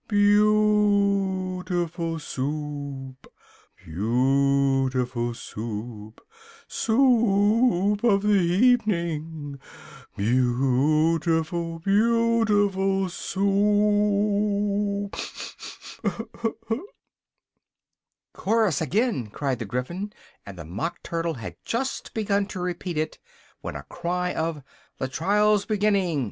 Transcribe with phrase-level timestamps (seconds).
[0.07, 3.31] Beau ootiful Soo oop!
[3.85, 5.61] Beau ootiful Soo
[6.07, 6.25] oop!
[6.67, 6.97] Soo
[7.99, 9.59] oop of the e e evening,
[10.17, 15.15] Beautiful beautiful Soup!
[18.33, 20.13] "Chorus again!" cried the Gryphon,
[20.47, 23.19] and the Mock Turtle had just begun to repeat it,
[23.59, 24.63] when a cry of
[24.97, 26.19] "the trial's beginning!"